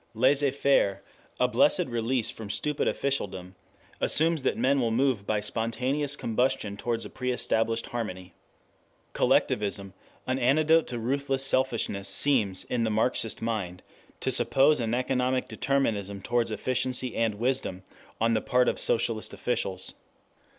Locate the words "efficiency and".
16.49-17.35